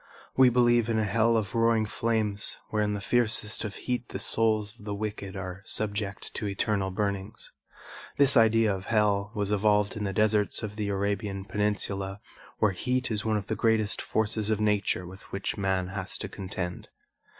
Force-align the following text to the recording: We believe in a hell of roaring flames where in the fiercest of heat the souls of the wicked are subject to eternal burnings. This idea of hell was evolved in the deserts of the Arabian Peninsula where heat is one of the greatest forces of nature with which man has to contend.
We 0.35 0.49
believe 0.49 0.89
in 0.89 0.97
a 0.97 1.03
hell 1.03 1.37
of 1.37 1.53
roaring 1.53 1.85
flames 1.85 2.57
where 2.71 2.81
in 2.81 2.95
the 2.95 3.01
fiercest 3.01 3.63
of 3.63 3.75
heat 3.75 4.09
the 4.09 4.17
souls 4.17 4.79
of 4.79 4.83
the 4.85 4.95
wicked 4.95 5.35
are 5.35 5.61
subject 5.63 6.33
to 6.33 6.47
eternal 6.47 6.89
burnings. 6.89 7.51
This 8.17 8.35
idea 8.35 8.75
of 8.75 8.85
hell 8.87 9.29
was 9.35 9.51
evolved 9.51 9.95
in 9.95 10.03
the 10.03 10.11
deserts 10.11 10.63
of 10.63 10.75
the 10.75 10.89
Arabian 10.89 11.45
Peninsula 11.45 12.19
where 12.57 12.71
heat 12.71 13.11
is 13.11 13.23
one 13.23 13.37
of 13.37 13.45
the 13.45 13.53
greatest 13.53 14.01
forces 14.01 14.49
of 14.49 14.59
nature 14.59 15.05
with 15.05 15.21
which 15.31 15.55
man 15.55 15.89
has 15.89 16.17
to 16.17 16.27
contend. 16.27 16.89